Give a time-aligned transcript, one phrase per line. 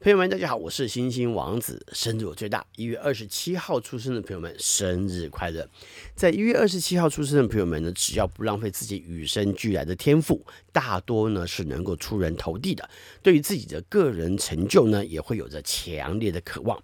[0.00, 1.84] 朋友们，大家好，我是星星王子。
[1.92, 5.68] 生日我最大，一月二十七号出生的朋友们，生日快乐！
[6.14, 12.88] 在一月二十七号出生的朋友们呢，只要不浪费自己与生俱来的天赋，大多呢是能够出人头地的。
[13.24, 16.80] 对于自己的个人成就呢，也会有着强烈的渴望。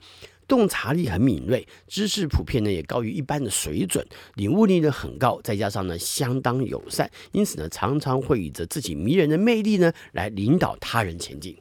[0.49, 4.05] 洞察力很敏锐，知识普遍呢也高于一般的水准，
[4.35, 11.57] 领悟力呢很高，再加上呢相当友善，因此呢常常会以着自己迷人的魅力呢来领导他人前进。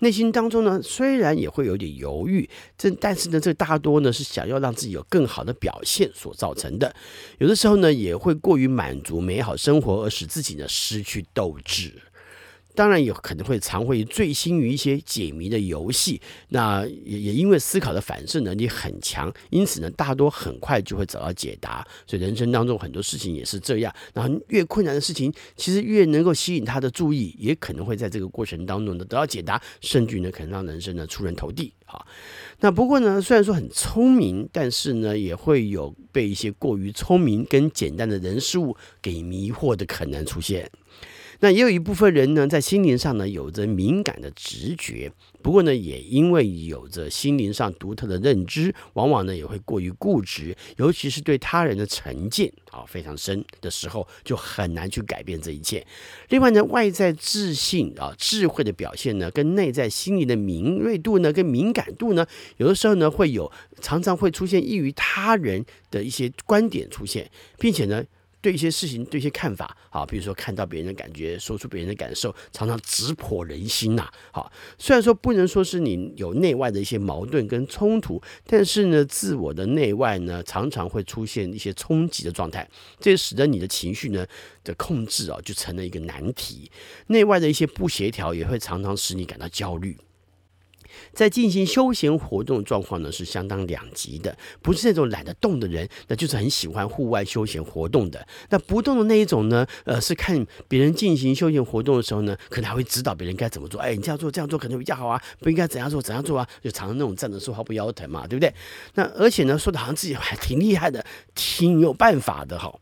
[0.00, 6.94] 内心当中呢，虽然也会有点犹豫，这但是呢，这大多呢是想要让自己有更好的表现所造成的。
[7.38, 11.92] 有的时候呢，也会过于满足美好生活，而使自己呢失去斗志。
[12.78, 21.84] 当然有可能会常会醉心于一些解谜的游戏，那也也因为思考的反射能力很强，因此呢，大多很快就会找到解答。
[22.06, 31.72] 所以人生当中很多事情也是这样，然后越困难的事情，其实越能够吸引他的注意，也可能会在这个过程当中呢得到解答，甚至呢可能让人生呢出人头地。
[31.84, 32.06] 好，
[32.60, 40.70] 那不过呢，虽然说很聪明，但是呢也会有被一些过于聪明跟简单的人事物给迷惑的可能出现。
[41.40, 55.86] 那也有一部分人呢，在心灵上呢有着敏感的直觉，不过呢，也因为有着心灵上独特的认知，往往呢也会过于固执，尤其是对他人的成见啊非常深的时候，就很难去改变这一切。
[56.30, 67.30] 另外呢，外在自信啊智慧的表现呢，跟内在心灵的敏锐度呢，跟敏感度呢，有的时候呢会有常常会出现异于他人的一些观点出现，
[67.60, 68.04] 并且呢。
[68.40, 74.08] 对一些事情，对一些看法，好，比如说看到别人的感觉，说出别人的感受，常常直破人心呐。
[74.32, 82.68] 好，虽然说不能说是你有内外的一些矛盾跟冲突，但是呢，自我的内外呢，常常会出现一些冲击的状态，
[83.00, 84.26] 这也使得你的情绪呢
[84.62, 86.70] 的控制啊，就成了一个难题。
[87.08, 89.96] 内外的一些不协调，也会常常使你感到焦虑。
[91.12, 98.26] 在进行休闲活动状况呢，是相当两极的，不是那种懒得动的人，那就是很喜欢户外休闲活动的。
[98.50, 103.80] 那不动的那一种呢，呃，是看别人进行休闲活动的时候呢，可能还会指导别人该怎么做。
[103.80, 108.52] 哎，你这样做这样做可能比较好啊，不应该怎样做怎样做啊，就常常那种站着说话不腰疼嘛，对不对？
[108.94, 112.74] 那而且呢，说的好像自己还挺厉害的，挺有办法的哈。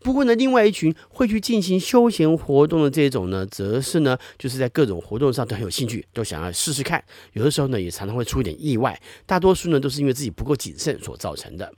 [0.00, 7.02] 不过呢，另外一群会去进行休闲活动的这种呢，则是呢，就是在各种活动上都很有兴趣，都想要试试看。
[7.32, 9.00] 有的时候呢，也常常会出一点意外。
[9.26, 11.72] 大多数呢，都是因为自己不够谨慎所造成的。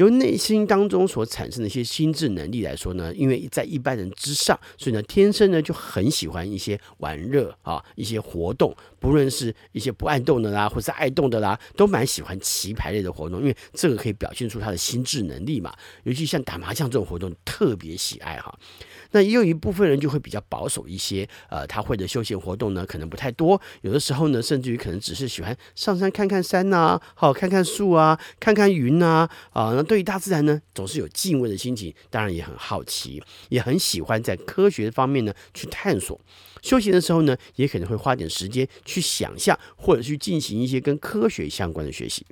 [0.00, 15.70] 由内心当中所产生的一些心智能力来说呢，因为在一般人之上，所以呢，天生呢就很喜欢一些玩乐啊，一些活动，不论是一些不爱动的啦，或是爱动的啦，都蛮喜欢棋牌类的活动，因为这个可以表现出他的心智能力嘛。
[16.04, 18.58] 尤其像打麻将这种活动，特别喜爱哈。
[19.12, 36.20] 那也有一部分人就会比较保守一些，呃，他会的休闲活动呢，可能不太多，有的时候呢，甚至于可能只是喜欢上山看看山呐，好看看树啊，看看云呐，啊，对于大自然呢，总是有敬畏的心情，当然也很好奇，也很喜欢在科学方面呢去探索。
[36.62, 42.24] 休闲的时候呢，也可能会花点时间去想象，或者去进行一些跟科学相关的学习。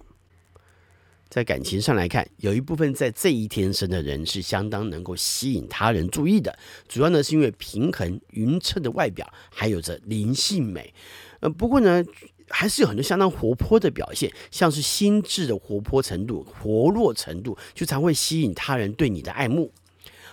[1.29, 6.59] 在感情上来看，有一部分在这一天生的人是相当能够吸引他人注意的，
[6.89, 10.93] 主要呢是因为平衡匀称的外表，还有着灵性美。
[11.41, 12.03] 呃，不过呢，
[12.49, 19.73] 还是有很多相当活泼的表现，像是心智的活泼程度、活络程度，就常会吸引他人对你的爱慕。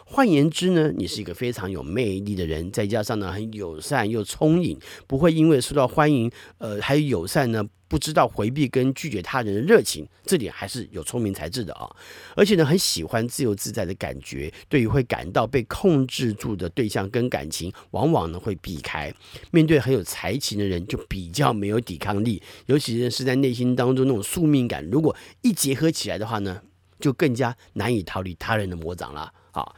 [0.07, 11.89] 换言之呢，你是一个非常有魅力的人，再加上呢很友善又聪颖，不会因为受到欢迎，呃，还有友善呢，不知道回避跟拒绝他人的热情，这点还是有聪明才智的啊。
[12.35, 19.11] 而且呢，很喜欢自由自在的感觉，对于会感到被控制住的对象跟感情，往往呢会避开。
[19.49, 26.61] 面对很有才情的人，就比较没有抵抗力，尤其是在内心当中那种宿命感，如果一结合起来的话呢，
[26.99, 29.33] 就更加难以逃离他人的魔掌了。
[29.55, 29.73] 好，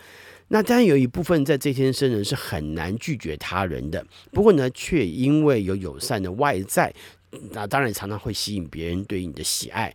[0.48, 6.92] 那当然有一部分在这天生人是很难拒绝他人的，不过呢，却因为有友善的外在，
[7.52, 9.94] 那当然常常会吸引别人对你的喜爱。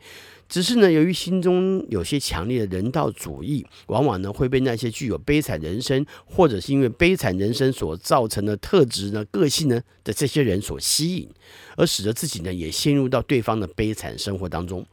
[0.48, 11.28] 只是呢，由于心中有些强烈的人道主义，往往呢会被那些具有悲惨人生，或者是因为悲惨人生所造成的特质呢、个性呢的这些人所吸引，
[11.76, 14.86] 而使得自己呢也陷入到对方的悲惨生活当中。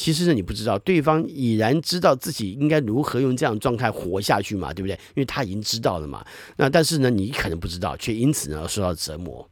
[0.00, 4.94] 其实呢，你不知道对方已然知道自己应该如何用这样状态活下去嘛，对不对？
[5.08, 6.24] 因为他已经知道了嘛。
[6.56, 9.46] 那但是呢，你可能不知道，却因此呢受到折磨。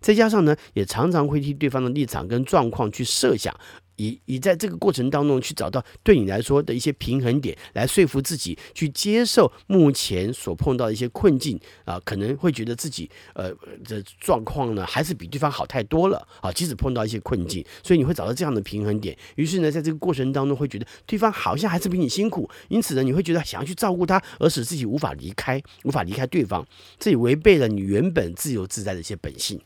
[0.00, 3.54] 再加上呢，也常常会替对方的立场跟状况去设想，
[4.00, 13.52] 以以在这个过程当中去找到对你来说的一些平衡点，来说服自己去接受目前所碰到的一些困境啊，可能会觉得自己呃
[13.84, 19.16] 的状况呢还是比对方好太多了啊，即使碰到一些困境，所以你会找到这样的平衡点。
[19.36, 26.66] 于是呢，在这个过程当中会觉得对方好像还是比你辛苦，因此呢，你会觉得想要去照顾他，而使自己无法离开，无法离开对方，
[26.98, 29.60] 这也违背了你原本自由自在的一些本性。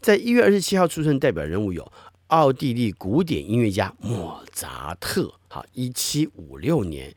[0.00, 1.92] 在一月二十七号出生代表人物有
[2.30, 7.12] 奥地利古典音乐家莫扎特，好，一七五六年，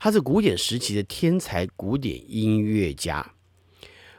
[0.00, 3.30] 他是古典时期的天才古典音乐家。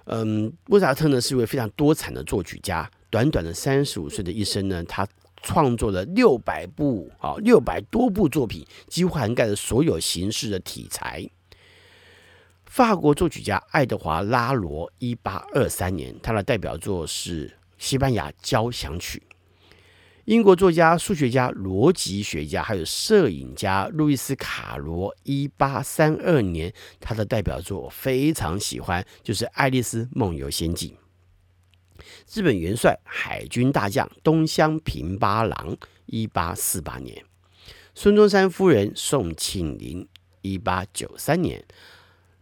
[0.06, 5.08] 嗯，莫扎特呢是一位非常多产的作曲家，短短的三十五岁的一生呢，他
[5.42, 11.28] 创作了六百部啊，六百多部作品，几乎涵盖了所有形式的题材。
[12.66, 17.52] 法国作曲家爱德华拉罗，一八二三年，他的代表作是。
[17.78, 19.22] 西班牙交响曲，
[20.26, 30.92] 英国作家、数学家、逻辑学家，还有摄影家路易斯·卡罗，一八三二年，他的代表作我非常喜欢，就是《爱丽丝梦游仙境》。
[32.34, 35.78] 日本元帅、海军大将东乡平八郎，
[36.08, 37.24] 一八四八年。
[37.94, 40.08] 孙中山夫人宋庆龄，
[40.42, 41.64] 一八九三年。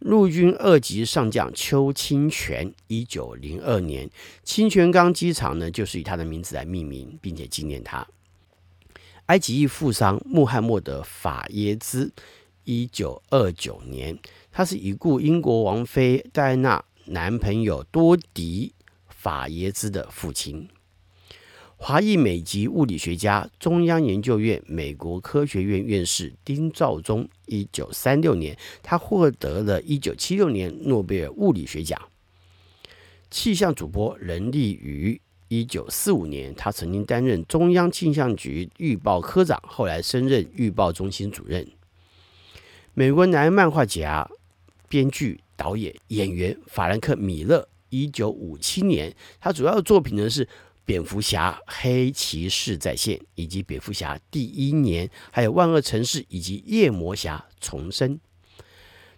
[0.03, 4.09] 陆军二级上将邱清泉，一九零二年，
[4.43, 8.05] 清泉岗机场呢，就是以他的名字来命名，并且纪念他。
[9.27, 12.11] 埃及裔富商穆罕默德·法耶兹，
[12.65, 14.19] 一九二九年，
[14.51, 18.73] 他是已故英国王妃戴安娜男朋友多迪·
[19.07, 20.67] 法耶兹的父亲。
[21.85, 32.01] 华裔美籍物理学家、中央研究院美国科学院院士丁肇中，一九三六年，他获得了一九七六年诺贝尔物理学奖。
[33.29, 35.19] 气象主播任立于，
[35.49, 41.67] 一九四五年，他曾经担任中央气象局预报科长，后来升任预报中心主任。
[42.93, 44.25] 美国男漫画家、
[44.87, 50.47] 编剧、导演、演员法兰克·米勒，一九五七年，他主要的作品呢是。
[50.85, 58.19] 蝙蝠侠、黑骑士再现，以及蝙蝠侠第一年，还有万恶城市以及夜魔侠重生。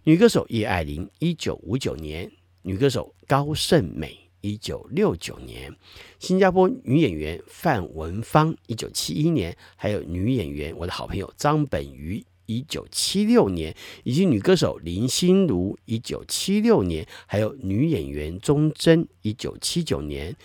[0.04, 2.30] 女歌手叶爱玲，一九五九年；
[2.62, 5.76] 女歌手高胜美，一九六九年。
[6.20, 12.24] 新加坡女演员范文芳，一九七一年；还有女演员，我的好朋友张本鱼。
[12.46, 20.36] 一九七六年，以及女歌手林心如，一九七六年，还有女演员钟珍，一九七九年，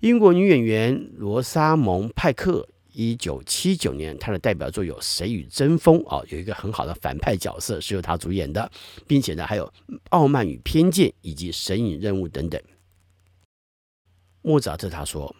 [0.00, 8.70] 英国女演员罗莎蒙派克，一九七九年，她的代表作有《谁与争锋》哦，有一个很好的反派角色是由她主演的，
[9.06, 9.66] 并且呢，还有
[10.10, 12.60] 《傲慢与偏见》以及《神隐任务》等等。
[14.42, 15.34] 莫扎特他说。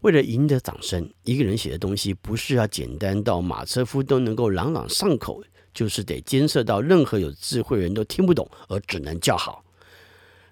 [0.00, 9.64] 为了赢得掌声，一个人写的东西不是要简单到马车夫都能够朗朗上口，就是得艰涩到任何有智慧人都听不懂，而只能叫好。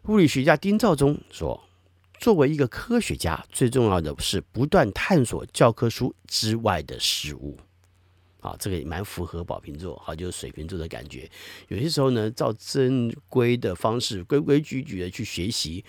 [0.05, 1.61] 物理学家丁肇中说
[2.21, 7.57] ：“作为一个科学家，最重要的是不断探索教科书之外的事物。”
[8.41, 11.31] 啊，这个也蛮符合宝瓶座，好，就是水瓶座的感觉。
[11.69, 15.83] 有些时候呢，照正规的方式，规规矩矩的去学习，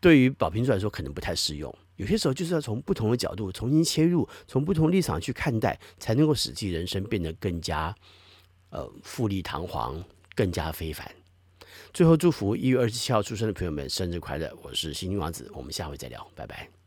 [0.00, 1.74] 对于宝瓶座来说，可能不太适用。
[1.96, 7.94] 有些时候就是要从不同的角度重新切入，从不同立场去看待，才能够使自己人生变得更加
[8.70, 10.02] 呃富丽堂皇，
[10.34, 11.08] 更加非凡。
[11.92, 14.52] 最后祝福一月二十七号出生的朋友们生日快乐！
[14.62, 16.83] 我是星星王子，我们下回再聊，拜拜。